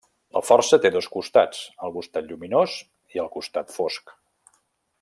[0.35, 2.79] La Força té dos costats, el Costat Lluminós
[3.17, 4.17] i el Costat Fosc.